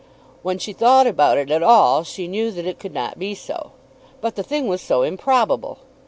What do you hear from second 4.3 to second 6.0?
the thing was so improbable!